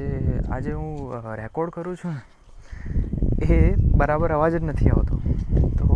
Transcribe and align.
જે 0.00 0.40
આજે 0.48 0.72
હું 0.72 1.12
રેકોર્ડ 1.36 1.70
કરું 1.70 1.96
છું 1.96 2.12
ને, 2.12 2.22
એ 3.54 3.74
બરાબર 3.96 4.32
અવાજ 4.32 4.56
જ 4.56 4.62
નથી 4.64 4.90
આવતો. 4.90 5.16
તો, 5.78 5.86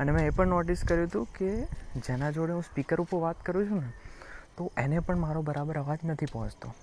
અને 0.00 0.10
મેં 0.12 0.26
એ 0.26 0.30
પણ 0.30 0.46
નોટિસ 0.46 0.82
કર્યું 0.84 1.08
હતું 1.08 1.26
કે 1.38 1.50
જેના 2.06 2.30
જોડે 2.30 2.52
હું 2.52 2.62
સ્પીકર 2.62 3.00
ઉપર 3.00 3.20
વાત 3.20 3.38
કરું 3.46 3.70
છું 3.70 3.78
ને, 3.78 3.90
તો 4.58 4.70
એને 4.76 4.98
પણ 4.98 5.18
મારો 5.18 5.42
બરાબર 5.42 5.78
અવાજ 5.78 6.00
નથી 6.04 6.30
પહોંચતો. 6.32 6.74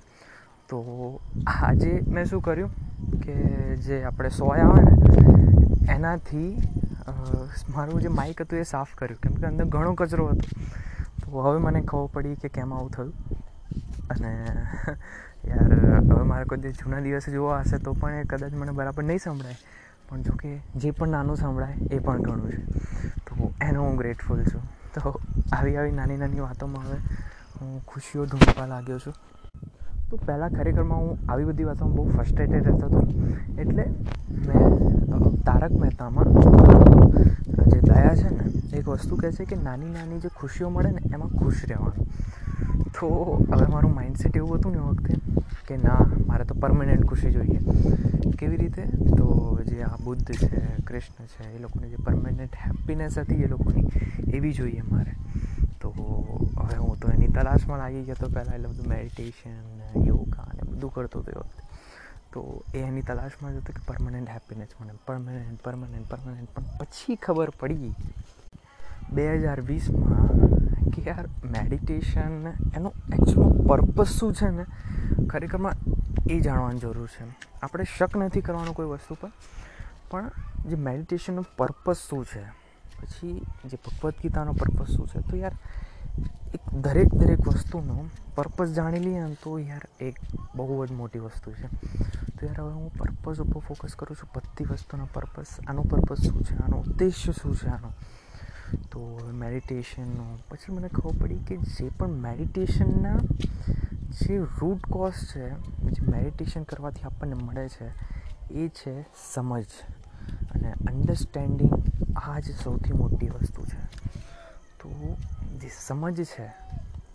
તો 0.70 0.78
આજે 1.48 1.92
મેં 2.08 2.26
શું 2.26 2.42
કર્યું 2.42 3.22
કે 3.22 3.36
જે 3.78 4.04
આપણે 4.04 4.30
સોય 4.30 4.62
આવે 4.62 4.82
ને, 4.82 4.94
એનાથી 5.94 6.50
મારું 7.70 8.02
જે 8.02 8.10
માઇક 8.20 8.42
હતું 8.42 8.60
એ 8.60 8.64
સાફ 8.64 8.96
કર્યું. 8.96 9.20
કેમ 9.22 9.34
કે 9.34 9.46
અંદર 9.48 9.66
ઘણો 9.66 9.94
કચરો 9.94 10.28
હતો. 10.28 10.46
તો 11.22 11.42
હવે 11.42 11.60
મને 11.60 11.82
ખબર 11.82 12.08
પડી 12.14 12.36
કે 12.36 12.48
કેમ 12.50 12.74
આવું 12.74 12.92
થયું. 12.92 13.14
અને 14.10 14.32
યાર, 15.50 15.74
હવે 16.14 16.24
મારે 16.24 16.46
કોઈ 16.46 16.58
જૂના 16.58 17.00
દિવસે 17.00 17.32
જોવા 17.32 17.60
હશે 17.60 17.78
તો 17.78 17.94
પણ 17.94 18.14
એ 18.14 18.24
કદાચ 18.24 18.54
મને 18.54 18.72
બરાબર 18.72 19.04
નહીં 19.04 19.20
સંભળાય. 19.20 19.56
પણ 20.10 20.22
જોકે 20.22 20.62
જે 20.76 20.92
પણ 20.92 21.10
નાનું 21.10 21.38
સંભળાય, 21.38 21.74
એ 21.92 22.00
પણ 22.00 22.22
ઘણું 22.22 22.52
છે. 22.52 22.62
તો 23.26 23.52
એનો 23.62 23.84
હું 23.84 23.96
ગ્રેટફુલ 23.96 24.44
છું. 24.44 24.62
તો 24.94 25.22
આવી 25.54 25.78
આવી 25.78 25.92
નાની 25.92 26.18
નાની 26.18 26.40
વાતોમાં 26.40 26.84
હવે 26.88 26.98
હું 27.62 27.86
ખુશીઓ 27.86 28.26
ઢૂંઢવા 28.26 28.66
લાગ્યો 28.66 29.00
છું. 29.00 29.14
તો 30.10 30.18
પહેલાં 30.18 30.50
ખરેખરમાં 30.50 31.00
હું 31.00 31.32
આવી 31.32 31.46
બધી 31.46 31.64
વાતોમાં 31.64 31.96
બહુ 31.96 32.12
ફ્રસ્ટ્રેટેડ 32.12 32.64
રહેતો 32.64 32.86
હતો. 32.86 33.00
એટલે 33.60 33.84
મેં 34.48 35.42
તારક 35.46 35.72
મહેતામાં 35.72 36.26
જે 37.72 37.80
દયા 37.80 38.16
છે 38.16 38.30
ને, 38.30 38.78
એક 38.78 38.88
વસ્તુ 38.88 39.16
કહે 39.16 39.32
છે 39.32 39.46
કે 39.46 39.56
નાની 39.56 39.90
નાની 39.90 40.20
જે 40.20 40.30
ખુશીઓ 40.36 40.70
મળે 40.70 40.92
ને, 40.92 41.02
એમાં 41.14 41.30
ખુશ 41.30 41.66
રહેવાનું. 41.68 42.08
તો 42.96 43.08
હવે 43.52 43.66
મારું 43.66 43.94
માઇન્ડસેટ 43.94 44.38
એવું 44.38 44.58
હતું 44.58 44.72
ને 44.72 44.78
એ 44.78 44.82
વખતે 44.82 45.14
કે 45.68 45.78
ના, 45.78 46.04
મારે 46.28 46.46
તો 46.46 46.54
પરમનન્ટ 46.54 47.06
ખુશી 47.06 47.32
જોઈએ. 47.32 47.60
કેવી 48.40 48.58
રીતે? 48.58 48.84
તો 49.18 49.60
જે 49.66 49.84
આ 49.84 49.98
બુદ્ધ 50.04 50.32
છે, 50.32 50.62
કૃષ્ણ 50.88 51.28
છે, 51.34 51.56
એ 51.56 51.60
લોકોની 51.60 51.90
જે 51.90 51.98
પરમનન્ટ 51.98 52.56
હેપીનેસ 52.66 53.18
હતી 53.20 53.44
એ 53.44 53.48
લોકોની, 53.48 53.86
એવી 54.34 54.54
જોઈએ 54.54 54.84
મારે. 54.90 55.14
તો 55.80 55.92
હવે 56.58 56.76
હું 56.76 57.00
તો 57.00 57.08
એની 57.08 57.28
તલાશમાં 57.28 57.80
લાગી 57.80 58.04
ગયો 58.04 58.16
તો 58.16 58.30
પહેલાં 58.30 58.56
એટલે 58.56 58.68
બધું 58.68 58.88
મેડિટેશન 58.88 60.06
યોગા 60.08 60.50
ને 60.54 60.62
બધું 60.72 60.94
કરતો 60.94 61.20
હતો 61.20 61.32
એ 61.32 61.36
વખતે. 61.36 61.64
તો 62.34 62.64
એ 62.74 62.80
એની 62.80 63.02
તલાશમાં 63.02 63.54
જ 63.54 63.58
હતો 63.58 63.74
કે 63.74 63.82
પરમનન્ટ 63.88 64.30
હેપીનેસ 64.30 64.72
મને 64.80 64.94
પરમનન્ટ 65.08 65.62
પરમનન્ટ 65.64 66.10
પરમનન્ટ 66.10 66.50
પણ 66.56 66.72
પછી 66.80 67.16
ખબર 67.16 67.50
પડી, 67.60 67.94
બે 69.14 69.26
હજાર 69.38 69.62
વીસમાં 69.62 70.45
યાર 71.08 71.28
મેડિટેશન 71.44 72.48
એનો 72.76 72.92
એકચ્યુઅલ 73.14 73.54
પર્પસ 73.68 74.08
શું 74.08 74.34
છે 74.34 74.50
ને, 74.50 74.66
ખરેખરમાં 75.28 75.76
એ 76.30 76.40
જાણવાની 76.40 76.80
જરૂર 76.80 77.08
છે. 77.08 77.26
આપણે 77.64 77.84
શક 77.84 78.18
નથી 78.18 78.42
કરવાનો 78.42 78.72
કોઈ 78.72 78.86
વસ્તુ 78.86 79.18
પર, 79.22 79.32
પણ 80.12 80.30
જે 80.70 80.76
મેડિટેશનનો 80.76 81.46
પર્પસ 81.58 81.98
શું 82.10 82.26
છે, 82.26 82.44
પછી 83.00 83.42
જે 83.66 83.78
ભગવદ્ 83.86 84.14
ગીતાનો 84.22 84.54
પર્પસ 84.54 84.90
શું 84.96 85.08
છે, 85.08 85.20
તો 85.30 85.36
યાર, 85.38 85.56
એક 86.54 86.64
દરેક 86.74 87.10
દરેક 87.14 87.48
વસ્તુનો 87.48 88.06
પર્પસ 88.36 88.70
જાણી 88.70 89.00
લઈએ 89.00 89.22
ને 89.22 89.38
તો 89.44 89.60
યાર 89.60 89.88
એક 90.00 90.20
બહુ 90.56 90.86
જ 90.86 90.92
મોટી 90.92 91.20
વસ્તુ 91.20 91.52
છે. 91.52 91.68
તો 92.36 92.46
યાર, 92.46 92.60
હવે 92.62 92.74
હું 92.74 92.92
પર્પસ 92.94 93.40
ઉપર 93.40 93.60
ફોકસ 93.60 93.96
કરું 93.96 94.18
છું, 94.18 94.30
બધી 94.36 94.66
વસ્તુનો 94.66 95.08
પર્પસ 95.14 95.60
આનો 95.68 95.82
પર્પસ 95.82 96.22
શું 96.22 96.44
છે, 96.44 96.56
આનો 96.56 96.78
ઉદ્દેશ્ય 96.78 97.32
શું 97.32 97.56
છે 97.56 97.68
આનો? 97.68 97.92
તો 98.96 99.32
મેડિટેશનનો 99.34 100.38
પછી 100.50 100.76
મને 100.76 100.88
ખબર 100.88 101.12
પડી 101.22 101.36
કે 101.36 101.58
જે 101.58 101.90
પણ 101.90 102.08
મેડિટેશનના 102.08 103.18
જે 104.10 104.38
રૂટ 104.38 104.90
કોઝ 104.90 105.12
છે, 105.12 105.50
જે 105.82 106.12
મેડિટેશન 106.12 106.64
કરવાથી 106.64 107.02
આપણને 107.04 107.34
મળે 107.34 107.70
છે, 107.70 107.88
એ 108.54 108.68
છે 108.68 109.02
સમજ. 109.02 109.66
અને 110.56 110.72
અન્ડરસ્ટેન્ડિંગ 110.72 111.74
આ 112.18 112.40
જ 112.40 112.44
સૌથી 112.64 112.94
મોટી 112.94 113.30
વસ્તુ 113.30 113.66
છે. 113.66 113.82
તો 114.80 115.18
જે 115.62 115.70
સમજ 115.88 116.24
છે, 116.24 116.54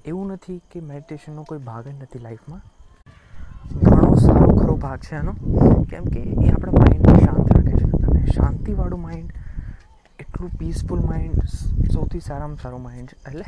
એવું 0.04 0.28
નથી 0.28 0.60
કે 0.70 0.80
મેડિટેશનનો 0.80 1.42
કોઈ 1.42 1.58
ભાગ 1.58 1.88
જ 1.88 1.94
નથી 2.02 2.18
લાઈફમાં 2.18 2.60
ઘણો 3.82 4.14
સારો 4.14 4.46
ખરો 4.46 4.76
ભાગ 4.76 4.98
છે 4.98 5.14
એનો 5.16 5.32
કેમ 5.90 6.04
કે 6.04 6.20
એ 6.20 6.50
આપણા 6.50 6.72
માઇન્ડને 6.72 7.18
શાંત 7.18 7.56
રાખે 7.56 7.76
છે. 7.76 8.06
અને 8.06 8.26
શાંતિવાળું 8.26 9.02
માઇન્ડ 9.02 9.32
એટલું 10.40 10.58
પીસફુલ 10.58 11.00
માઇન્ડ 11.04 11.40
સૌથી 11.92 12.20
સારામાં 12.26 12.60
સારું 12.60 12.82
માઇન્ડ 12.82 13.10
એટલે 13.28 13.44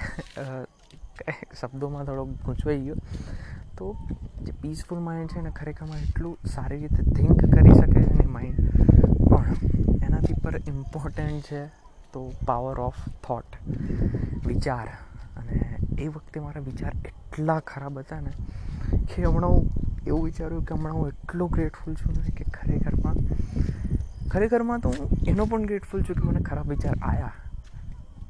શબ્દોમાં 1.61 2.05
થોડો 2.07 2.25
ગૂંચવાઈ 2.45 2.83
ગયો. 2.87 2.97
તો 3.79 3.87
જે 4.47 4.53
પીસફુલ 4.63 5.01
માઇન્ડ 5.07 5.33
છે 5.35 5.41
ને 5.43 5.53
ખરેખરમાં 5.59 6.03
એટલું 6.07 6.35
સારી 6.55 6.81
રીતે 6.83 7.03
થિંક 7.17 7.39
કરી 7.55 7.77
શકે 7.79 8.03
છે 8.09 8.17
ને 8.19 8.27
માઇન્ડ 8.35 8.59
પણ 9.31 10.05
એનાથી 10.07 10.37
પર 10.43 10.59
ઇમ્પોર્ટન્ટ 10.73 11.49
છે 11.49 11.63
તો 12.13 12.21
પાવર 12.47 12.81
ઓફ 12.89 13.01
થોટ 13.25 13.57
વિચાર. 14.47 14.89
અને 15.39 15.57
એ 15.99 16.09
વખતે 16.09 16.41
મારા 16.41 16.67
વિચાર 16.69 16.93
એટલા 17.13 17.61
ખરાબ 17.73 18.03
હતા 18.03 18.21
ને, 18.21 18.33
કે 19.09 19.25
હમણાં 19.25 19.53
હું 19.55 19.65
એવું 20.07 20.25
વિચાર્યું 20.25 20.65
કે 20.65 20.75
હમણાં 20.75 20.97
હું 20.99 21.09
એટલો 21.09 21.49
ગ્રેટફુલ 21.57 21.95
છું 21.95 22.21
ને, 22.21 22.31
કે 22.37 22.45
ખરેખરમાં 22.59 23.19
ખરેખરમાં 24.33 24.81
તો 24.81 24.89
હું 24.89 25.11
એનો 25.29 25.47
પણ 25.47 25.67
ગ્રેટફુલ 25.67 26.03
છું 26.03 26.17
કે 26.17 26.29
મને 26.29 26.41
ખરાબ 26.41 26.69
વિચાર 26.69 26.95
આવ્યા 27.03 27.33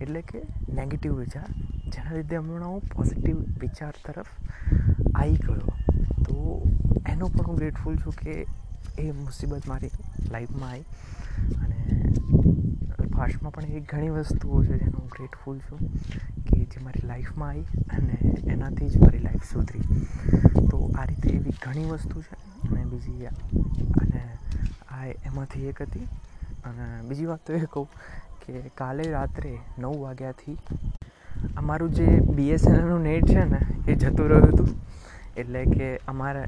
એટલે 0.01 0.23
કે 0.23 0.39
નેગેટિવ 0.69 1.15
વિચાર. 1.15 1.49
જેના 1.93 2.17
લીધે 2.17 2.37
હમણાં 2.37 2.69
હું 2.69 2.81
પોઝિટિવ 2.81 3.37
વિચાર 3.61 3.93
તરફ 4.07 4.27
આવી 5.17 5.37
ગયો. 5.37 5.73
તો 6.25 6.63
એનો 7.09 7.29
પણ 7.29 7.47
હું 7.47 7.57
ગ્રેટફુલ 7.57 7.97
છું 7.97 8.13
કે 8.13 8.47
એ 8.99 9.11
મુસીબત 9.11 9.69
મારી 9.69 9.91
લાઈફમાં 10.31 10.71
આવી 10.71 10.85
અને 11.57 11.79
ફાસ્ટમાં 13.17 13.53
પણ 13.53 13.63
એવી 13.63 13.81
ઘણી 13.81 14.09
વસ્તુઓ 14.09 14.65
છે 14.65 14.79
જેનો 14.79 14.99
હું 14.99 15.09
ગ્રેટફુલ 15.09 15.59
છું 15.59 15.79
કે 16.45 16.65
જે 16.65 16.85
મારી 16.85 17.07
લાઈફમાં 17.07 17.49
આવી 17.49 17.65
અને 17.97 18.19
એનાથી 18.53 18.89
જ 18.89 18.99
મારી 18.99 19.19
લાઈફ 19.19 19.45
સુધરી. 19.53 19.85
તો 20.71 20.93
આ 20.99 21.05
રીતે 21.05 21.29
એવી 21.31 21.55
ઘણી 21.63 21.85
વસ્તુ 21.85 22.23
છે. 22.23 22.37
અને 22.69 22.85
બીજી 22.85 23.27
અને 24.01 24.23
આ 24.93 25.05
એમાંથી 25.29 25.69
એક 25.71 25.81
હતી. 25.85 26.07
અને 26.69 26.87
બીજી 27.09 27.29
વાત 27.31 27.43
તો 27.47 27.53
એ 27.59 27.67
કહું 27.75 27.89
કે 28.43 28.53
કાલે 28.81 29.05
રાત્રે 29.17 29.53
નવ 29.79 29.93
વાગ્યાથી 30.05 30.57
અમારું 31.61 31.95
જે 31.99 32.07
બીએસએનએલનું 32.37 33.03
નેટ 33.09 33.27
છે 33.33 33.43
ને, 33.53 33.61
એ 33.87 33.93
જતું 33.97 34.27
રહ્યું 34.31 34.53
હતું. 34.53 34.71
એટલે 35.37 35.61
કે 35.75 35.89
અમારે, 36.13 36.45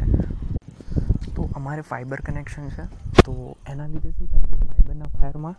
તો 1.34 1.42
અમારે 1.54 1.82
ફાઈબર 1.90 2.20
કનેક્શન 2.28 2.66
છે. 2.76 2.84
તો 3.24 3.34
એના 3.72 3.88
લીધે 3.92 4.10
શું 4.16 4.28
થાય 4.32 4.46
ફાઈબરના 4.68 5.10
વાયરમાં 5.14 5.56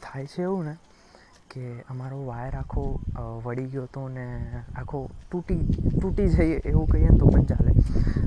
થાય 0.00 0.26
છે 0.26 0.42
એવું 0.42 0.64
ને, 0.64 0.74
કે 1.50 1.64
અમારો 1.88 2.18
વાયર 2.26 2.54
આખો 2.56 2.82
વળી 3.44 3.68
ગયો 3.72 3.84
હતો 3.84 4.08
ને 4.08 4.26
આખો 4.76 4.98
તૂટી 5.30 5.62
તૂટી 6.00 6.28
જઈએ 6.28 6.56
એવું 6.64 6.86
કહીએ 6.86 7.08
ને 7.10 7.18
તો 7.18 7.26
પણ 7.26 7.44
ચાલે. 7.44 7.72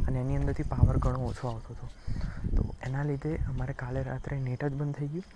અને 0.07 0.17
એની 0.19 0.37
અંદરથી 0.37 0.69
પાવર 0.73 0.97
ઘણો 0.97 1.27
ઓછો 1.29 1.47
આવતો 1.49 1.73
હતો. 1.73 1.87
તો 2.55 2.63
એના 2.87 3.03
લીધે 3.03 3.31
અમારે 3.49 3.73
કાલે 3.73 4.03
રાત્રે 4.03 4.39
નેટ 4.39 4.63
જ 4.65 4.73
બંધ 4.79 4.95
થઈ 4.97 5.07
ગયું 5.07 5.27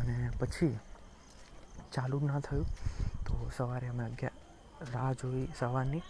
અને 0.00 0.30
પછી 0.40 0.74
ચાલુ 1.94 2.20
ના 2.26 2.40
થયું. 2.40 2.66
તો 3.26 3.34
સવારે 3.56 3.86
અમે 3.88 4.04
અગિયાર 4.04 4.36
રાહ 4.94 5.12
જોઈ 5.14 5.46
સવારની. 5.58 6.04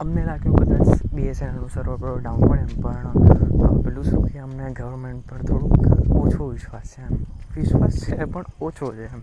અમને 0.00 0.22
લાગ્યું 0.24 0.56
કદાચ 0.60 0.88
બીએસએનએલનું 1.14 1.70
સર્વર 1.70 1.98
બરોબર 1.98 2.20
ડાઉન 2.20 2.40
પડે 2.48 2.62
એમ, 2.62 2.72
પણ 2.82 3.82
પેલું 3.84 4.04
શું 4.04 4.22
કે 4.28 4.38
અમને 4.38 4.72
ગવર્મેન્ટ 4.78 5.26
પર 5.28 5.40
થોડુંક 5.48 6.16
ઓછો 6.22 6.48
વિશ્વાસ 6.54 6.94
છે 6.94 7.02
એમ. 7.02 7.14
વિશ્વાસ 7.50 7.96
છે, 8.02 8.16
પણ 8.26 8.44
ઓછો 8.60 8.86
છે 8.92 9.04
એમ. 9.08 9.22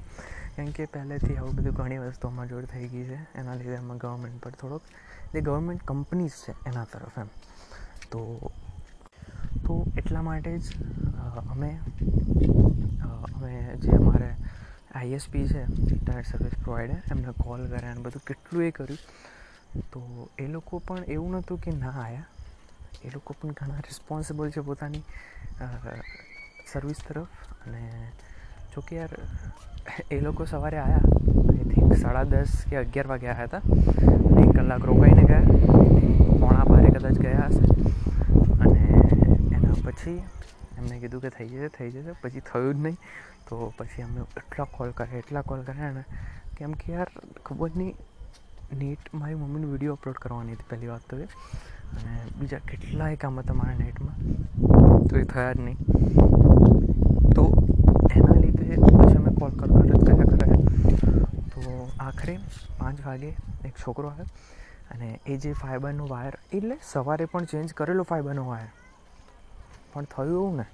કેમ 0.56 0.71
કે 0.71 0.83
પહેલેથી 0.88 1.38
આવું 1.38 1.56
બધું 1.57 1.75
ઘણી 1.75 2.00
વસ્તુ 2.03 2.27
અમારી 2.27 2.65
થઈ 2.68 2.88
ગઈ 2.88 3.06
છે. 3.06 3.18
એના 3.33 3.56
લીધે 3.56 3.77
અમે 3.77 3.95
ગવર્મેન્ટ 3.97 4.41
પર 4.41 4.53
થોડોક 4.56 4.83
જે 5.33 5.39
ગવર્મેન્ટ 5.41 5.83
કંપનીઝ 5.85 6.38
છે, 6.41 6.53
એના 6.65 6.88
તરફ 6.88 7.18
એમ. 7.18 7.29
તો 8.12 8.19
તો 9.63 9.74
એટલા 9.97 10.24
માટે 10.24 10.51
જ 10.57 10.68
અમે 11.47 11.69
અમે 13.27 13.51
જે 13.81 13.91
અમારે 13.94 14.29
આઈએસપી 14.94 15.45
છે 15.45 15.62
ઇન્ટરનેટ 15.88 16.27
સર્વિસ 16.27 16.56
પ્રોવાઈડર 16.57 17.12
એમને 17.12 17.33
કોલ 17.38 17.62
કર્યા 17.68 17.91
અને 17.91 18.01
બધું 18.01 18.25
કેટલું 18.25 18.63
એ 18.63 18.71
કર્યું. 18.71 19.01
તો 19.91 20.01
એ 20.38 20.47
લોકો 20.47 20.79
પણ 20.81 21.03
એવું 21.07 21.31
નહોતું 21.31 21.59
કે 21.59 21.71
ના 21.74 21.95
આવ્યા 21.97 22.27
એ 23.03 23.12
લોકો 23.12 23.31
પણ 23.35 23.53
ઘણા 23.53 23.81
રિસ્પોન્સિબલ 23.81 24.51
છે 24.51 24.62
પોતાની. 24.62 25.03
સર્વિસ 26.73 26.95
તરફ 27.07 27.27
અને 27.67 28.11
જોકે 28.75 28.95
યાર, 28.95 29.09
એ 30.11 30.19
લોકો 30.19 30.45
સવારે 30.45 30.77
આવ્યા 30.77 30.95
આઈ 30.95 31.69
થિંક 31.69 31.93
સાડા 31.93 32.23
દસ 32.23 32.65
કે 32.69 32.77
અગિયાર 32.77 33.07
વાગે 33.07 33.27
આવ્યા 33.27 33.43
હતા. 33.43 33.61
એક 34.41 34.49
કલાક 34.55 34.85
રોકાઈને 34.85 35.23
ગયા. 35.23 35.39
પોણા 36.39 36.63
બારે 36.63 36.89
કદાચ 36.89 37.13
ગયા 37.13 37.45
હશે. 37.45 37.65
અને 38.59 38.83
એના 39.55 39.75
પછી 39.85 40.17
એમને 40.77 40.99
કીધું 40.99 41.21
કે 41.21 41.29
થઈ 41.29 41.49
જશે 41.49 41.67
થઈ 41.67 41.91
જશે. 41.91 42.11
પછી 42.21 42.39
થયું 42.39 42.75
જ 42.75 42.77
નહીં. 42.77 42.97
તો 43.49 43.73
પછી 43.77 44.01
અમે 44.01 44.21
એટલા 44.37 44.63
કોલ 44.63 44.91
કર્યા, 44.91 45.17
એટલા 45.17 45.41
કોલ 45.41 45.61
કર્યા 45.61 45.91
ને 45.91 46.03
કેમ 46.57 46.71
કે 46.71 46.93
યાર, 46.93 47.07
ખબર 47.45 47.71
નહીં 47.75 47.95
નેટ, 48.73 49.13
મારી 49.13 49.35
મમ્મીનું 49.35 49.71
વીડિયો 49.71 49.93
અપલોડ 49.93 50.15
કરવાની 50.15 50.53
હતી 50.53 50.63
પહેલી 50.69 50.87
વાત 50.87 51.01
તો 51.09 51.17
એ. 51.17 51.23
અને 51.23 52.19
બીજા 52.39 52.57
કેટલાય 52.57 53.15
કામ 53.15 53.39
હતા 53.39 53.53
મારા 53.53 53.77
નેટમાં. 53.77 54.15
તો 55.07 55.17
એ 55.17 55.23
થયા 55.23 55.53
જ 55.53 55.59
નહીં. 55.59 55.77
તો 57.35 57.43
એના 58.15 58.39
લીધે 58.39 58.75
પછી 58.75 59.15
અમે 59.15 59.31
કોલ 59.39 59.49
કર 59.49 59.67
કર 59.67 59.97
કર્યા 59.97 60.25
કર્યા 60.25 60.57
તો 61.47 61.91
આખરે 61.99 62.39
પાંચ 62.77 63.05
વાગે 63.05 63.27
એક 63.65 63.73
છોકરો 63.87 64.09
આવ્યો. 64.09 64.25
અને 64.91 65.19
એ 65.25 65.37
જે 65.37 65.53
ફાઈબરનો 65.53 66.07
વાયર 66.07 66.37
એટલે 66.53 66.77
સવારે 66.91 67.25
પણ 67.25 67.43
ચેન્જ 67.43 67.73
કરેલો 67.73 68.03
ફાઈબરનો 68.03 68.45
વાયર 68.45 68.67
પણ 69.93 70.03
થયું 70.03 70.31
એવું 70.31 70.57
ને 70.57 70.65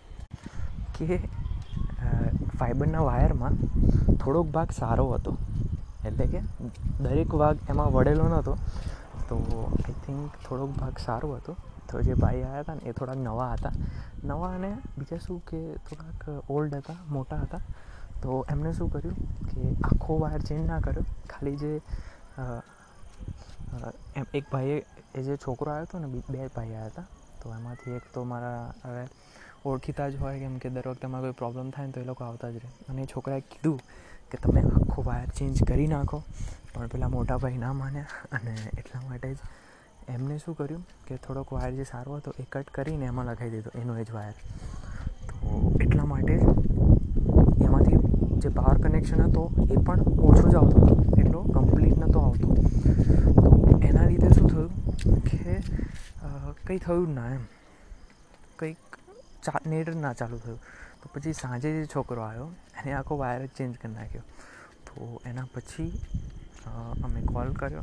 કે 0.97 1.17
ફાઈબરના 2.59 2.99
વાયરમાં 2.99 3.55
થોડોક 4.15 4.47
ભાગ 4.47 4.71
સારો 4.71 5.11
હતો. 5.11 5.37
એટલે 6.05 6.25
કે 6.27 6.39
દરેક 7.01 7.35
ભાગ 7.35 7.57
એમાં 7.69 7.94
વળેલો 7.94 8.25
નહોતો. 8.27 8.53
તો 9.29 9.35
આઈ 9.67 9.95
થિંક 10.05 10.41
થોડોક 10.45 10.71
ભાગ 10.79 11.05
સારો 11.05 11.29
હતો. 11.35 11.55
તો 11.89 12.01
જે 12.01 12.13
ભાઈ 12.13 12.44
આવ્યા 12.44 12.59
હતા 12.59 12.75
ને 12.75 12.89
એ 12.89 12.91
થોડાક 12.91 13.17
નવા 13.17 13.51
હતા. 13.53 13.73
નવા 14.23 14.51
અને 14.55 14.71
બીજા 14.97 15.17
શું 15.17 15.39
કે 15.45 15.59
થોડાક 15.88 16.51
ઓલ્ડ 16.51 16.75
હતા, 16.75 17.00
મોટા 17.09 17.41
હતા. 17.45 17.61
તો 18.21 18.45
એમણે 18.51 18.71
શું 18.73 18.89
કર્યું 18.91 19.17
કે 19.50 19.61
આખો 19.83 20.19
વાયર 20.19 20.41
ચેન્જ 20.41 20.63
ના 20.67 20.79
કર્યો. 20.79 21.05
ખાલી 21.29 21.55
જે 21.55 21.73
એમ 24.15 24.25
એક 24.33 24.45
ભાઈએ, 24.51 24.77
એ 25.15 25.23
જે 25.23 25.38
છોકરો 25.38 25.71
આવ્યો 25.71 25.88
હતો 25.89 26.00
ને, 26.00 26.07
બે 26.07 26.21
ભાઈ 26.31 26.73
આવ્યા 26.73 26.85
હતા. 26.85 27.05
તો 27.44 27.53
એમાંથી 27.57 27.91
એક 27.91 28.05
તો 28.13 28.23
મારા 28.23 28.73
હવે 28.85 29.03
ઓળખીતા 29.65 30.09
જ 30.09 30.15
હોય, 30.21 30.39
કેમ 30.39 30.57
કે 30.57 30.69
દર 30.69 30.88
વખતે 30.88 31.07
મારે 31.07 31.23
કોઈ 31.23 31.39
પ્રોબ્લેમ 31.41 31.69
થાય 31.69 31.85
ને 31.88 31.91
તો 31.91 32.00
એ 32.00 32.05
લોકો 32.05 32.23
આવતા 32.23 32.51
જ 32.51 32.63
રહે. 32.63 32.71
અને 32.89 33.01
એ 33.01 33.05
છોકરાએ 33.05 33.41
કીધું 33.51 33.79
કે 34.33 34.38
તમે 34.44 34.62
આખો 34.68 35.00
વાયર 35.03 35.30
ચેન્જ 35.38 35.63
કરી 35.63 35.88
નાખો. 35.88 36.19
પણ 36.74 36.88
પેલા 36.88 37.09
મોટા 37.15 37.38
ભાઈ 37.38 37.59
ના 37.63 37.74
માન્યા 37.74 38.21
અને 38.31 38.53
એટલા 38.77 39.01
માટે 39.09 39.30
જ 39.33 39.39
એમને 40.09 40.35
શું 40.38 40.56
કર્યું 40.57 40.83
કે 41.07 41.18
થોડોક 41.25 41.51
વાયર 41.53 41.74
જે 41.74 41.85
સારો 41.89 42.15
હતો 42.15 42.31
એ 42.39 42.45
કટ 42.51 42.68
કરીને 42.75 43.06
એમાં 43.06 43.25
લગાવી 43.25 43.51
દીધો, 43.51 43.71
એનો 43.81 43.97
એ 43.97 44.03
જ 44.03 44.12
વાયર. 44.12 44.35
તો 45.27 45.38
એટલા 45.81 46.07
માટે 46.12 46.33
એમાંથી 47.65 48.00
જે 48.41 48.50
પાવર 48.57 48.77
કનેક્શન 48.83 49.21
હતો 49.21 49.44
એ 49.65 49.77
પણ 49.77 50.00
ઓછો 50.27 50.45
જ 50.50 50.56
આવતો 50.56 50.77
હતો, 50.81 50.95
એટલો 51.21 51.39
કમ્પ્લીટ 51.56 51.97
નહોતો 51.97 52.19
આવતો. 52.21 52.47
તો 53.38 53.79
એના 53.88 54.07
લીધે 54.09 54.29
શું 54.36 54.47
થયું 54.51 54.71
કે 55.29 55.39
કંઈ 56.65 56.79
થયું 56.79 57.09
ના 57.15 57.29
એમ. 57.36 57.44
કંઈક 58.59 58.81
ચા, 59.45 59.59
નેટ 59.68 59.95
ના 59.97 60.13
ચાલુ 60.13 60.38
થયું. 60.38 60.59
તો 61.03 61.09
પછી 61.13 61.33
સાંજે 61.33 61.71
જે 61.71 61.85
છોકરો 61.95 62.21
આવ્યો, 62.21 62.51
એને 62.77 62.94
આખો 62.94 63.17
વાયર 63.17 63.45
જ 63.45 63.50
ચેન્જ 63.57 63.75
કરી 63.77 63.94
નાખ્યો. 63.94 64.21
તો 64.88 65.21
એના 65.25 65.45
પછી 65.55 66.01
અમે 67.03 67.21
કોલ 67.21 67.53
કર્યો. 67.53 67.79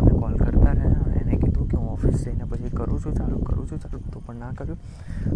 અમે 0.00 0.18
કોલ 0.20 0.34
કરતા 0.36 0.72
રહ્યા. 0.72 1.14
એને 1.20 1.36
કીધું 1.36 1.68
કે 1.68 1.76
હું 1.76 1.92
ઓફિસ 1.92 2.24
જઈને 2.24 2.44
પછી 2.44 2.70
કરું 2.70 3.00
છું, 3.00 3.14
ચાલુ, 3.14 3.38
કરું 3.38 3.70
છું, 3.70 3.78
ચાલુ, 3.78 4.00
તો 4.12 4.20
પણ 4.26 4.34
ના 4.34 4.50
કર્યું. 4.52 4.78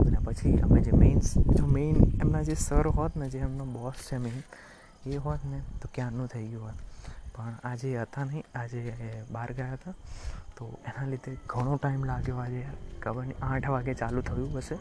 અને 0.07 0.19
પછી 0.25 0.57
અમે 0.59 0.81
જે 0.81 0.91
મેઇન 0.91 1.21
જો 1.55 1.67
મેઇન 1.67 1.97
એમના 2.21 2.43
જે 2.43 2.55
સર 2.55 2.87
હોત 2.87 3.17
ને, 3.17 3.31
જે 3.31 3.39
એમનો 3.39 3.65
બોસ 3.65 3.95
છે 4.13 4.19
મેઇન 4.19 4.43
એ 5.07 5.17
હોત 5.17 5.45
ને, 5.45 5.61
તો 5.83 5.89
ક્યારનું 5.95 6.27
થઈ 6.27 6.47
ગયું 6.49 6.65
હોત? 6.65 6.75
પણ 7.37 7.55
આજે 7.65 7.99
હતા 7.99 8.25
નહીં. 8.25 8.45
આજે 8.55 8.93
બહાર 9.31 9.53
ગયા 9.53 9.73
હતા. 9.73 9.95
તો 10.59 10.67
એના 10.91 11.07
લીધે 11.11 11.33
ઘણો 11.53 11.75
ટાઈમ 11.83 12.05
લાગ્યો 12.11 12.39
આજે 12.45 12.63
ખબર 13.03 13.25
નહીં, 13.27 13.43
આઠ 13.49 13.69
વાગે 13.75 13.93
ચાલુ 14.01 14.23
થયું 14.29 14.49
હશે. 14.57 14.77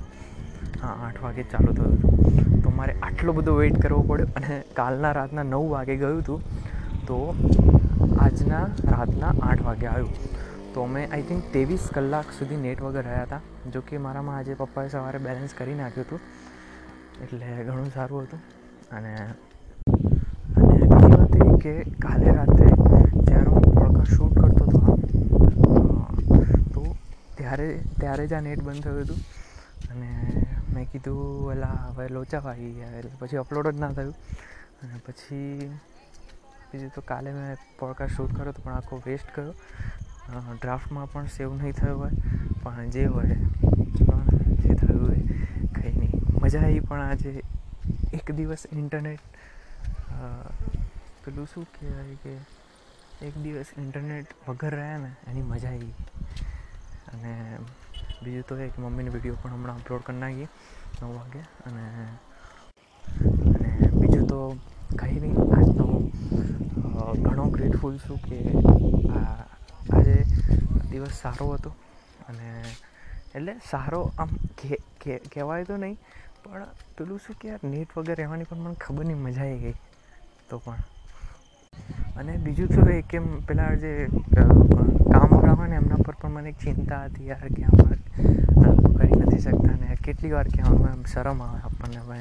હા, 0.84 0.96
આઠ 1.08 1.20
વાગે 1.26 1.44
ચાલુ 1.52 1.72
થયું 1.80 1.96
હતું. 1.98 2.62
તો 2.64 2.70
મારે 2.78 2.94
આટલો 3.08 3.36
બધો 3.38 3.54
વેઇટ 3.60 3.78
કરવો 3.84 4.00
પડ્યો 4.12 4.30
અને 4.40 4.56
કાલના 4.80 5.14
રાતના 5.20 5.46
નવ 5.52 5.64
વાગે 5.76 5.96
ગયું 6.04 6.22
હતું 6.22 6.40
તો 7.10 7.18
આજના 8.26 8.64
રાતના 8.96 9.34
આઠ 9.50 9.64
વાગે 9.68 9.88
આવ્યું. 9.94 10.16
તો 10.74 10.88
અમે 10.88 11.02
આઈ 11.06 11.26
થિંક 11.30 11.44
ત્રેવીસ 11.54 11.86
કલાક 11.98 12.28
સુધી 12.40 12.60
નેટ 12.66 12.80
વગર 12.86 13.06
રહ્યા 13.10 13.28
હતા, 13.28 13.42
જો 13.74 13.80
કે 13.90 13.96
મારામાં 14.06 14.38
આજે 14.40 14.54
પપ્પાએ 14.62 14.90
સવારે 14.96 15.20
બેલેન્સ 15.28 15.54
કરી 15.60 15.78
નાખ્યું 15.82 16.08
હતું. 16.08 16.22
એટલે 17.24 17.48
ઘણું 17.70 17.92
સારું 17.98 18.24
હતું. 18.24 18.42
અને 18.98 19.14
અને 20.58 20.76
એ 21.46 21.58
કે 21.64 21.74
કાલે 22.04 22.30
રાત્રે 22.38 22.68
જ્યારે 23.28 23.50
હું 23.50 23.64
પોડકાસ્ટ 23.78 24.14
શૂટ 24.18 24.36
કરતો 24.40 24.64
હતો 24.66 24.80
તો 26.76 26.84
ત્યારે 27.48 27.68
ત્યારે 28.00 28.28
જ 28.28 28.34
આ 28.34 28.40
નેટ 28.42 28.62
બંધ 28.62 28.84
થયું 28.84 29.02
હતું. 29.02 29.20
અને 29.92 30.10
મેં 30.74 30.86
કીધું, 30.92 31.52
એલા, 31.52 31.76
હવે 31.88 32.08
લોચા 32.10 32.40
વાગી 32.40 32.72
ગયા. 32.72 32.96
એટલે 33.00 33.12
પછી 33.20 33.38
અપલોડ 33.38 33.68
જ 33.68 33.80
ના 33.80 33.92
થયું. 33.92 34.16
અને 34.82 34.96
પછી 35.06 35.70
બીજું 36.72 36.92
તો 36.96 37.02
કાલે 37.02 37.30
મેં 37.34 37.56
પોડકાસ્ટ 37.80 38.16
શૂટ 38.16 38.34
કર્યો 38.36 38.52
તો 38.52 38.62
પણ 38.64 38.74
આખો 38.74 39.02
વેસ્ટ 39.06 39.30
કર્યો. 39.36 39.54
ડ્રાફ્ટમાં 40.56 41.12
પણ 41.12 41.26
સેવ 41.28 41.54
નહીં 41.56 41.72
થયો 41.72 41.98
હોય, 41.98 42.16
પણ 42.64 42.90
જે 42.90 43.06
હોય, 43.06 43.36
જે 44.64 44.74
થયું 44.76 45.08
હોય, 45.08 45.22
કંઈ 45.76 45.94
નહીં. 45.94 46.20
મજા 46.44 46.62
આવી, 46.62 46.80
પણ 46.80 47.02
આજે 47.02 47.32
એક 48.14 48.32
દિવસ 48.32 48.64
ઇન્ટરનેટ 48.74 49.22
પેલું 51.26 51.48
શું 51.48 51.66
કહેવાય 51.76 52.16
કે, 52.24 52.34
એક 53.26 53.36
દિવસ 53.38 53.70
ઇન્ટરનેટ 53.78 54.36
વગર 54.48 54.74
રહ્યા 54.76 54.98
ને, 54.98 55.12
એની 55.28 55.42
મજા 55.44 55.70
આવી. 55.70 55.94
અને 57.18 57.34
બીજું 58.24 58.44
તો 58.48 58.58
એ 58.58 58.70
કે 58.70 58.82
મમ્મીનો 58.82 59.12
વીડિયો 59.12 59.38
પણ 59.42 59.54
હમણાં 59.58 59.78
અપલોડ 59.80 60.04
કરી 60.08 60.22
નાખીએ 60.24 60.48
નવ 61.02 61.10
વાગે. 61.18 61.42
અને 61.66 61.84
અને 63.56 63.90
બીજું 64.00 64.28
તો 64.28 64.40
કંઈ 65.00 65.20
નહીં. 65.20 65.38
આજ 65.58 65.68
તો 65.78 65.86
ઘણો 67.24 67.46
ગ્રેટફુલ 67.56 67.98
છું 68.06 68.20
કે 68.28 68.40
આ, 69.10 69.44
આજે 69.96 70.16
દિવસ 70.92 71.16
સારો 71.22 71.48
હતો. 71.54 71.72
અને 72.30 72.48
એટલે 73.36 73.54
સારો 73.70 74.02
આમ 74.20 74.30
કહેવાય 75.34 75.64
તો 75.64 75.78
નહીં, 75.78 75.98
પણ 76.44 76.66
પેલું 76.98 77.20
શું 77.26 77.36
કે 77.40 77.48
યાર 77.48 77.64
નેટ 77.64 77.98
વગર 77.98 78.16
રહેવાની 78.16 78.50
પણ 78.50 78.64
મને 78.66 78.76
ખબર 78.86 79.06
નહીં, 79.06 79.22
મજા 79.26 79.44
આવી 79.44 79.60
ગઈ 79.60 79.78
તો 80.50 80.58
પણ. 80.66 80.84
અને 82.18 82.38
બીજું 82.38 82.68
તો 82.76 82.90
એ 82.90 83.02
કેમ 83.02 83.26
પેલા 83.48 83.74
જે 83.84 83.92
કામવાળા 84.36 85.37
હોય 85.56 85.68
ને 85.68 85.76
એમના 85.76 85.98
પર 85.98 86.16
પણ 86.16 86.32
મને 86.32 86.50
એક 86.50 86.58
ચિંતા 86.58 87.04
હતી 87.06 87.28
યાર 87.28 87.50
કે 87.56 87.64
આમાં 87.64 88.00
કરી 88.98 89.20
નથી 89.22 89.40
શકતા 89.40 89.76
ને 89.82 89.98
કેટલી 90.06 90.32
વાર 90.32 90.48
કહેવામાં 90.48 90.94
એમ 90.94 91.04
શરમ 91.06 91.42
આવે 91.42 91.60
આપણને 91.60 91.98
અમે 91.98 92.20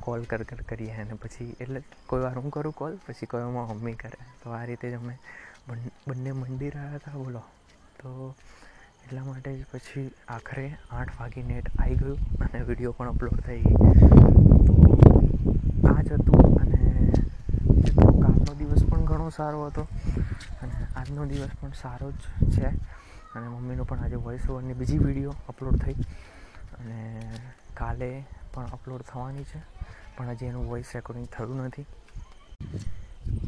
કોલ 0.00 0.24
કર 0.24 0.42
કર 0.42 0.62
કરીએ 0.62 0.94
અને 0.94 1.14
પછી 1.14 1.56
એટલે 1.60 1.82
કોઈ 2.06 2.22
વાર 2.22 2.34
હું 2.34 2.50
કરું 2.50 2.74
કોલ 2.74 2.96
પછી 3.06 3.26
કોઈ 3.26 3.42
વાર 3.42 3.74
મમ્મી 3.74 3.94
કરે. 3.94 4.18
તો 4.42 4.50
આ 4.50 4.64
રીતે 4.64 4.90
જ 4.90 4.94
અમે 4.94 5.14
બંને 6.06 6.32
મંડી 6.32 6.70
રહ્યા 6.70 6.94
હતા, 6.94 7.16
બોલો. 7.16 7.42
તો 8.00 8.34
એટલા 9.04 9.24
માટે 9.24 9.50
જ 9.56 9.64
પછી 9.72 10.06
આખરે 10.28 10.66
આઠ 10.90 11.20
વાગે 11.20 11.42
નેટ 11.42 11.66
આવી 11.80 11.94
ગયું 11.94 12.18
અને 12.40 12.64
વીડિયો 12.64 12.92
પણ 12.92 13.08
અપલોડ 13.08 13.40
થઈ 13.40 13.62
ગઈ. 13.62 13.76
આ 15.86 16.02
જ 16.02 16.08
હતું 16.12 16.60
અને 16.60 16.80
કાલનો 18.22 18.52
દિવસ 18.58 18.84
પણ 18.84 19.04
ઘણો 19.04 19.30
સારો 19.30 19.66
હતો. 19.66 19.86
અને 20.62 20.83
આજનો 21.04 21.24
દિવસ 21.26 21.48
પણ 21.60 21.68
સારો 21.68 22.12
જ 22.12 22.14
છે. 22.50 22.66
અને 23.34 23.48
મમ્મીનો 23.48 23.84
પણ 23.84 23.98
આજે 23.98 24.16
વોઇસ 24.16 24.50
ઓવરની 24.50 24.72
બીજી 24.72 24.98
વીડિયો 24.98 25.34
અપલોડ 25.48 25.76
થઈ. 25.76 25.92
અને 26.78 27.22
કાલે 27.74 28.24
પણ 28.54 28.64
અપલોડ 28.64 29.02
થવાની 29.02 29.44
છે. 29.44 29.60
પણ 30.16 30.28
હજી 30.28 30.46
એનું 30.46 30.68
વોઇસ 30.68 30.84
રેકોર્ડિંગ 30.94 31.26
થયું 31.26 31.56
નથી. 31.56 31.86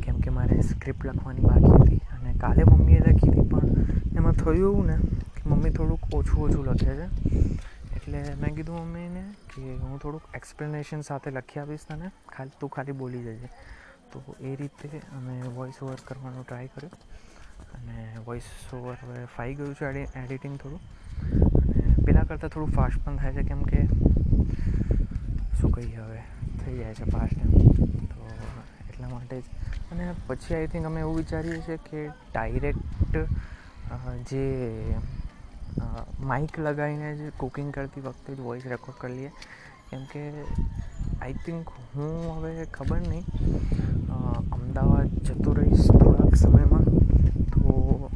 કેમ 0.04 0.20
કે 0.20 0.30
મારે 0.30 0.60
સ્ક્રિપ્ટ 0.60 1.06
લખવાની 1.06 1.40
બાકી 1.40 1.82
હતી. 1.82 1.96
અને 1.96 2.34
કાલે 2.38 2.64
મમ્મીએ 2.64 2.98
લખી 2.98 3.30
હતી, 3.30 3.48
પણ 3.48 4.16
એમાં 4.16 4.32
થયું 4.32 4.56
એવું 4.56 4.86
ને 4.86 4.96
કે 5.36 5.42
મમ્મી 5.46 5.70
થોડુંક 5.70 6.14
ઓછું 6.14 6.44
ઓછું 6.44 6.66
લખે 6.66 6.94
છે. 6.96 7.06
એટલે 7.96 8.34
મેં 8.34 8.54
કીધું 8.54 8.80
મમ્મીને 8.80 9.24
કે 9.54 9.76
હું 9.76 9.98
થોડુંક 9.98 10.22
એક્સપ્લેનેશન 10.34 11.00
સાથે 11.00 11.30
લખી 11.30 11.60
આપીશ 11.60 11.86
તને. 11.88 12.10
ખાલી 12.36 12.50
તું 12.60 12.70
ખાલી 12.70 12.92
બોલી 12.92 13.22
જજે. 13.22 13.48
તો 14.12 14.34
એ 14.40 14.56
રીતે 14.56 14.88
અમે 14.88 15.42
વોઇસ 15.42 15.82
ઓવર 15.82 15.96
કરવાનો 16.04 16.42
ટ્રાય 16.42 16.66
કર્યો. 16.66 16.90
અને 17.74 17.96
વોઇસ 18.26 18.46
ઓવર 18.74 18.96
હવે 19.02 19.24
ફાઈ 19.36 19.54
ગયું 19.54 19.74
છે 19.74 19.86
એડિટિંગ 20.20 20.56
થોડું. 20.58 20.80
અને 21.56 22.04
પહેલાં 22.04 22.26
કરતાં 22.28 22.50
થોડું 22.50 22.72
ફાસ્ટ 22.72 23.04
પણ 23.04 23.16
થાય 23.16 23.32
છે, 23.32 23.42
કેમ 23.42 23.62
કે 23.62 23.80
શું 25.58 25.70
કહીએ 25.72 25.96
હવે, 25.96 26.20
થઈ 26.60 26.76
જાય 26.78 26.94
છે 26.94 27.04
ફાસ્ટ 27.10 27.38
એમ. 27.38 27.50
તો 28.12 28.20
એટલા 28.88 29.08
માટે 29.08 29.40
જ. 29.40 29.44
અને 29.92 30.04
પછી 30.26 30.54
આઈ 30.54 30.66
થિંક 30.66 30.84
અમે 30.86 31.00
એવું 31.00 31.16
વિચારીએ 31.16 31.60
છીએ 31.60 31.78
કે 31.90 32.08
ડાયરેક્ટ 32.32 33.16
જે 34.30 34.44
માઇક 36.22 36.58
લગાવીને 36.58 37.08
જ 37.16 37.30
કુકિંગ 37.38 37.70
કરતી 37.72 38.00
વખતે 38.00 38.34
જ 38.34 38.40
વોઇસ 38.40 38.66
રેકોર્ડ 38.66 39.00
કરી 39.00 39.16
લઈએ. 39.16 39.32
કેમ 39.90 40.04
કે 40.12 40.22
આઈ 41.22 41.34
થિંક 41.44 41.68
હું 41.94 42.14
હવે 42.36 42.52
ખબર 42.72 43.00
નહીં 43.08 43.24
અમદાવાદ 44.54 45.10
જતો 45.20 45.52
રહીશ 45.54 45.86
થોડાક 45.92 46.34
સમયમાં. 46.36 46.84
તો 47.76 48.10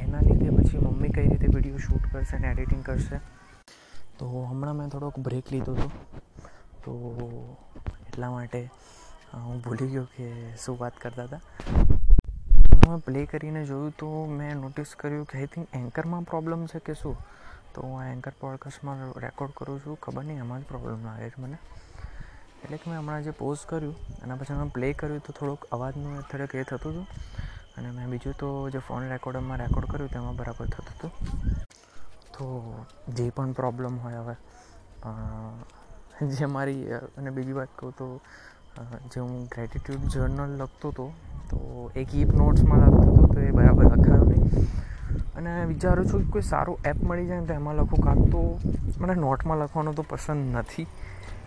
એના 0.00 0.20
લીધે 0.20 0.50
પછી 0.50 0.78
મમ્મી 0.78 1.08
કઈ 1.08 1.28
રીતે 1.28 1.46
વીડિયો 1.46 1.78
શૂટ 1.78 2.02
કરશે 2.12 2.38
ને 2.38 2.48
એડિટિંગ 2.48 2.84
કરશે? 2.84 3.16
તો 4.18 4.46
હમણાં 4.50 4.76
મેં 4.76 4.88
થોડોક 4.88 5.18
બ્રેક 5.18 5.52
લીધો 5.52 5.72
હતો. 5.74 5.90
તો 6.84 6.92
એટલા 8.08 8.30
માટે 8.30 8.70
હું 9.34 9.60
ભૂલી 9.60 9.86
ગયો 9.86 10.04
કે 10.04 10.56
શું 10.56 10.78
વાત 10.78 10.92
કરતા 11.00 11.24
હતા. 11.24 11.40
હું 12.86 12.98
પ્લે 12.98 13.26
કરીને 13.26 13.64
જોયું 13.64 13.90
તો 13.90 14.24
મેં 14.24 14.56
નોટિસ 14.56 14.94
કર્યું 14.98 15.24
કે 15.24 15.38
આઈ 15.38 15.46
થિંક 15.46 15.68
એન્કરમાં 15.74 16.22
પ્રોબ્લેમ 16.22 16.66
છે 16.66 16.78
કે 16.78 16.94
શું? 16.94 17.16
તો 17.74 17.82
હું 17.82 18.00
આ 18.00 18.06
એન્કર 18.06 18.32
પોડકાસ્ટમાં 18.40 19.20
રેકોર્ડ 19.20 19.52
કરું 19.56 19.80
છું. 19.80 20.00
ખબર 20.00 20.24
નહીં, 20.24 20.38
એમાં 20.38 20.60
જ 20.60 20.64
પ્રોબ્લેમ 20.64 21.06
આવે 21.06 21.30
છે 21.30 21.42
મને. 21.42 21.58
એટલે 22.64 22.76
કે 22.76 22.90
મેં 22.90 22.98
હમણાં 22.98 23.22
જે 23.22 23.30
પોઝ 23.30 23.58
કર્યું, 23.66 23.94
એના 24.22 24.34
પછી 24.34 24.54
મેં 24.54 24.68
પ્લે 24.68 24.92
કર્યું 24.92 25.18
તો 25.18 25.32
થોડોક 25.32 25.64
અવાજનું 25.72 26.20
થોડુંક 26.20 26.54
એ 26.54 26.62
થતું 26.62 26.92
હતું. 26.92 27.06
અને 27.78 27.90
મેં 27.96 28.06
બીજું 28.12 28.34
તો 28.42 28.48
જે 28.74 28.80
ફોન 28.88 29.08
રેકોર્ડરમાં 29.14 29.58
રેકોર્ડ 29.64 29.90
કર્યું 29.92 30.12
તેમાં 30.14 30.36
બરાબર 30.40 30.66
થતું 30.74 30.92
હતું. 30.92 31.12
તો 32.34 32.46
જે 33.16 33.24
પણ 33.36 33.52
પ્રોબ્લેમ 33.60 33.98
હોય 34.04 34.20
હવે 34.20 34.36
જે 36.36 36.46
મારી, 36.46 36.82
અને 37.18 37.30
બીજી 37.30 37.56
વાત 37.60 37.72
કહું 37.78 37.92
તો 38.00 38.06
જે 39.12 39.18
હું 39.20 39.32
ગ્રેટિટ્યૂડ 39.52 40.08
જર્નલ 40.14 40.52
લખતો 40.60 40.88
હતો, 40.90 41.06
તો 41.50 41.58
એ 41.96 42.04
કીપ 42.04 42.30
નોટ્સમાં 42.34 42.80
લખતો 42.84 43.08
હતો, 43.10 43.22
તો 43.34 43.40
એ 43.40 43.50
બરાબર 43.58 43.84
લખાયો 43.86 44.24
નહીં. 44.24 44.44
અને 45.36 45.52
વિચારું 45.66 46.08
છું 46.10 46.24
કે 46.24 46.30
કોઈ 46.34 46.46
સારું 46.52 46.76
એપ 46.84 46.98
મળી 47.02 47.28
જાય 47.28 47.40
ને 47.40 47.46
તો 47.46 47.54
એમાં 47.54 47.76
લખું, 47.80 48.00
કાં 48.04 48.18
તો 48.34 48.42
મને 49.00 49.14
નોટમાં 49.24 49.58
લખવાનું 49.62 49.94
તો 49.94 50.04
પસંદ 50.10 50.56
નથી. 50.56 50.86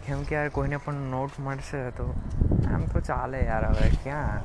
કેમ 0.05 0.19
કે 0.27 0.35
યાર 0.35 0.49
કોઈને 0.49 0.77
પણ 0.85 1.09
નોટ 1.13 1.33
મળશે 1.39 1.79
તો, 1.97 2.05
આમ 2.73 2.83
તો 2.93 2.99
ચાલે 3.09 3.39
યાર 3.41 3.65
હવે, 3.71 3.87
ક્યાં? 4.03 4.39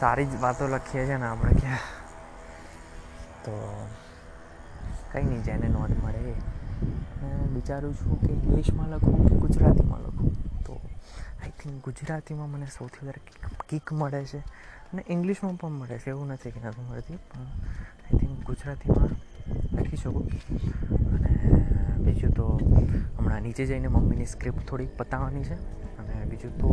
સારી 0.00 0.26
જ 0.26 0.40
વાતો 0.40 0.68
લખીએ 0.68 1.04
છીએ 1.06 1.18
ને 1.18 1.26
આપણે 1.26 1.52
ક્યાં 1.60 1.84
તો 3.44 3.54
કંઈ 5.12 5.22
નહીં, 5.22 5.42
જેને 5.42 5.68
નોટ 5.68 5.92
મળે 6.04 6.22
એ. 6.30 6.34
વિચારું 7.54 7.94
છું 7.94 8.20
કે 8.20 8.32
ઇંગ્લિશમાં 8.32 8.88
લખું 8.90 9.28
કે 9.28 9.34
ગુજરાતીમાં 9.36 10.00
લખું? 10.00 10.30
તો 10.64 10.74
આઈ 11.42 11.52
થિંક 11.60 11.76
ગુજરાતીમાં 11.84 12.50
મને 12.50 12.66
સૌથી 12.66 13.02
વધારે 13.02 13.20
કિક 13.68 13.92
મળે 13.92 14.20
છે 14.24 14.40
અને 14.92 15.04
ઇંગ્લિશમાં 15.08 15.56
પણ 15.56 15.70
મળે 15.70 15.96
છે, 15.98 16.10
એવું 16.10 16.26
નથી 16.28 16.50
કે 16.50 16.60
નથી 16.66 16.86
મળતી, 16.90 17.18
પણ 17.30 17.46
આઈ 18.04 18.18
થિંક 18.18 18.38
ગુજરાતીમાં 18.46 19.12
લખી 19.72 19.96
શકું. 19.96 20.26
અને 21.14 21.32
બીજું 21.98 22.32
તો 22.32 22.46
હમણાં 23.18 23.42
નીચે 23.42 23.64
જઈને 23.66 23.88
મમ્મીની 23.88 24.26
સ્ક્રિપ્ટ 24.26 24.68
થોડીક 24.68 24.92
પતાવવાની 24.96 25.44
છે. 25.44 25.54
અને 25.54 25.93
બીજું 26.34 26.58
તો 26.58 26.68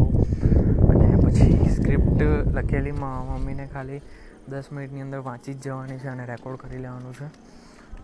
અને 0.90 1.16
પછી 1.16 1.70
સ્ક્રિપ્ટ 1.70 2.22
લખેલીમાં 2.58 3.26
મમ્મીને 3.28 3.66
ખાલી 3.74 4.02
દસ 4.50 4.64
મિનિટની 4.72 5.02
અંદર 5.02 5.20
વાંચી 5.20 5.54
જ 5.54 5.62
જવાની 5.62 5.98
છે 5.98 6.08
અને 6.08 6.26
રેકોર્ડ 6.26 6.58
કરી 6.58 6.78
લેવાનું 6.78 7.14
છે. 7.14 7.28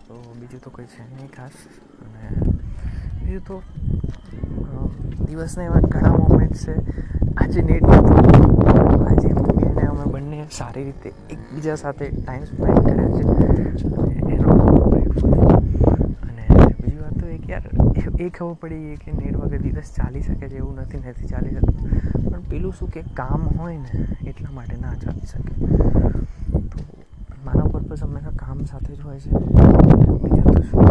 તો 0.08 0.14
બીજું 0.40 0.60
તો 0.64 0.70
કંઈ 0.70 0.86
છે 0.86 1.02
નહીં 1.14 1.30
ખાસ. 1.36 1.56
અને 2.04 2.22
બીજું 3.24 3.42
તો 3.48 3.62
દિવસના 5.26 5.64
એવા 5.64 5.80
ઘણા 5.80 6.14
મોમેન્ટ્સ 6.16 6.66
છે. 6.66 6.74
આજે 7.36 7.62
નેટ 7.62 7.84
આજે 7.84 9.28
મમ્મી 9.32 9.66
અને 9.66 9.82
અમે 9.82 10.04
બંને 10.12 10.46
સારી 10.50 10.84
રીતે 10.84 11.12
એકબીજા 11.30 11.74
સાથે 11.74 12.06
ટાઈમ 12.08 12.44
સ્પેન્ડ 12.44 12.78
કર્યા 12.86 13.10
છે. 13.16 13.22
એનો 14.34 14.50
અને 16.22 16.44
બીજી 16.80 17.00
વાત 17.02 17.20
તો 17.20 17.26
એક 17.26 17.50
યાર 17.50 17.66
એ 18.18 18.28
ખબર 18.28 18.54
પડી 18.54 18.96
કે 18.96 19.10
નેટ 19.12 19.36
વગર 19.36 19.58
દિવસ 19.58 19.90
ચાલી 19.96 20.22
શકે 20.22 20.48
છે 20.48 20.56
એવું 20.56 20.74
નથી 20.76 21.00
નથી 21.00 21.26
ચાલી 21.26 21.54
શકતું. 21.54 21.90
પણ 22.24 22.42
પેલું 22.42 22.72
શું 22.72 22.88
કે 22.88 23.02
કામ 23.14 23.42
હોય 23.58 23.78
ને, 23.78 23.90
એટલા 24.26 24.50
માટે 24.50 24.76
ના 24.76 24.94
ચાલી 24.94 25.26
શકે. 25.26 25.52
તો 26.70 26.78
મારા 27.44 27.68
પર્પઝ 27.68 28.02
હંમેશા 28.02 28.36
કામ 28.36 28.64
સાથે 28.64 28.94
જ 28.94 29.00
હોય 29.00 29.20
છે. 29.20 29.30
બીજું 30.22 30.48
તો 30.52 30.62
શું? 30.62 30.84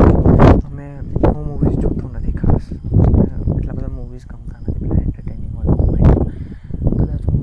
અમે 0.66 0.88
હું 1.26 1.44
મૂવીઝ 1.48 1.78
જોતો 1.78 2.10
નથી 2.10 2.32
ખાસ. 2.34 2.66
એટલા 2.72 3.74
બધા 3.74 3.88
મૂવીઝ 3.90 4.26
ગમતા 4.26 4.60
નથી 4.62 4.80
પેલા 4.80 5.02
એન્ટરટેનિંગ 5.02 5.54
હોય 5.56 5.76
કોમેડી 5.76 6.20
કદાચ 6.94 7.24
હું 7.28 7.42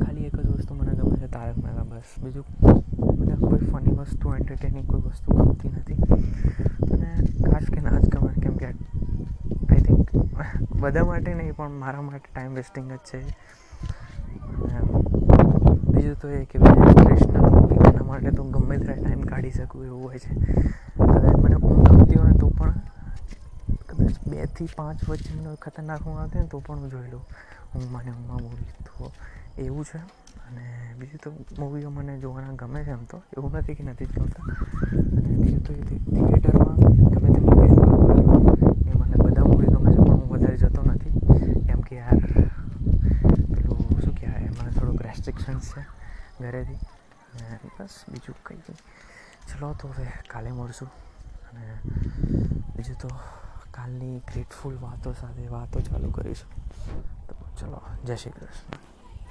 ખાલી 0.00 0.26
એક 0.26 0.36
જ 0.38 0.48
વસ્તુ 0.50 0.74
મને 0.74 0.92
ગમે 0.92 1.16
છે 1.16 1.28
તારક 1.28 1.56
મહેતા 1.56 1.84
બસ 1.84 2.10
બીજું 2.22 2.46
મને 3.18 3.34
કોઈ 3.38 3.64
ફની 3.70 3.96
વસ્તુ 3.98 4.34
એન્ટરટેનિંગ 4.34 4.86
કોઈ 4.86 5.02
વસ્તુ 5.02 5.28
ગમતી 5.34 5.70
નથી 5.70 5.98
અને 6.92 7.10
ખાસ 7.44 7.66
કે 7.70 7.80
ના 7.80 8.00
જ 8.00 8.08
ગમે 8.08 8.32
કેમ 8.40 8.54
કે 8.56 8.66
આઈ 8.66 9.82
થિંક 9.82 10.07
બધા 10.80 11.04
માટે 11.04 11.34
નહીં, 11.34 11.54
પણ 11.56 11.70
મારા 11.82 12.02
માટે 12.02 12.28
ટાઈમ 12.34 12.54
વેસ્ટિંગ 12.54 12.92
જ 12.92 12.98
છે. 13.08 13.20
બીજું 15.92 16.16
તો 16.20 16.28
એ 16.28 16.44
કે 16.44 16.58
મૂવી 16.58 17.78
એના 17.88 18.04
માટે 18.10 18.30
તો 18.30 18.42
ગમે 18.44 18.76
ત્યારે 18.78 19.00
ટાઈમ 19.02 19.22
કાઢી 19.30 19.50
શકું 19.50 19.86
એવું 19.86 20.02
હોય 20.04 20.18
છે. 20.18 20.30
કદાચ 20.96 21.36
મને 21.42 21.56
ઊંઘ 21.56 21.90
આવતી 21.90 22.18
હોય 22.18 22.34
તો 22.40 22.46
પણ 22.58 22.74
કદાચ 23.88 24.16
બેથી 24.28 24.68
પાંચ 24.76 24.98
વચ્ચેનો 25.10 25.50
ખતરનાક 25.62 26.02
ઊંઘ 26.06 26.20
આવતી 26.20 26.38
હોય 26.38 26.48
તો 26.48 26.58
પણ 26.60 26.78
હું 26.78 26.90
જોઈ 26.90 27.10
લઉં. 27.10 27.24
ઊંઘમાં 27.74 28.04
ને 28.04 28.10
ઊંઘમાં 28.10 28.40
મૂવી 28.42 28.72
તો 28.86 29.12
એવું 29.58 29.84
છે. 29.84 29.98
અને 30.46 30.64
બીજું 30.98 31.20
તો 31.24 31.28
મૂવીઓ 31.58 31.90
મને 31.90 32.18
જોવાના 32.18 32.56
ગમે 32.60 32.84
છે 32.84 32.90
એમ 32.90 33.04
તો. 33.04 33.22
એવું 33.36 33.52
નથી 33.52 33.74
કે 33.74 33.82
નથી 33.82 34.06
જ 34.06 34.12
ગમતા. 34.14 34.44
અને 35.16 35.30
બીજું 35.40 35.62
તો 35.66 35.72
એ 35.72 35.82
થિયેટરમાં 35.88 36.78
ગમે 37.12 37.28
તે 37.34 37.40
મૂવી 37.40 37.72
એ 38.90 38.92
મને 39.00 39.16
બધા 39.24 39.44
મૂવી 39.44 39.70
ગમે 39.74 39.90
છે 39.94 40.00
પણ 40.02 40.20
હું 40.20 40.28
વધારે 40.32 40.56
જતો 40.56 40.80
નથી 40.82 41.12
કેમ 41.66 41.80
કે 41.80 41.94
યાર 41.96 42.18
પેલું 43.54 44.00
શું 44.02 44.14
કહેવાય 44.18 44.46
એમાં 44.50 44.70
થોડુંક 44.76 45.02
રેસ્ટ્રિક્શન્સ 45.08 45.66
છે 45.74 45.82
ઘરેથી. 46.40 46.74
અને 46.74 47.58
બસ, 47.80 48.04
બીજું 48.08 48.34
કંઈ 48.42 48.56
નહીં. 48.56 48.76
ચલો, 49.48 49.74
તો 49.74 49.88
હવે 49.88 50.06
કાલે 50.28 50.50
મળશું. 50.50 50.88
અને 51.52 51.78
બીજું 52.76 52.96
તો 52.98 53.08
કાલની 53.70 54.18
ગ્રેટફુલ 54.18 54.78
વાતો 54.78 55.12
સાથે 55.12 55.48
વાતો 55.48 55.80
ચાલુ 55.80 56.10
કરીશું. 56.10 56.68
તો 57.26 57.34
ચલો, 57.60 57.80
જય 58.04 58.16
શ્રી 58.16 58.30
કૃષ્ણ. 58.30 58.97